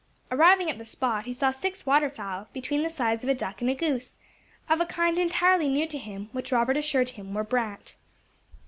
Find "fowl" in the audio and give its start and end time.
2.09-2.47